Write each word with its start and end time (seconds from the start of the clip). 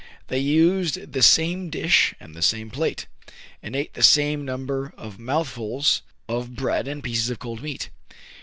They 0.29 0.39
used 0.39 1.11
the 1.13 1.21
same 1.21 1.69
dish 1.69 2.15
and 2.19 2.33
the 2.33 2.41
same 2.41 2.71
plate, 2.71 3.05
and 3.61 3.75
ate 3.75 3.93
the 3.93 4.01
same 4.01 4.43
number 4.43 4.95
of 4.97 5.19
mouthfuls 5.19 6.01
of 6.27 6.55
bread 6.55 6.87
and 6.87 7.03
pieces 7.03 7.29
of 7.29 7.37
cold 7.37 7.61
meat. 7.61 7.91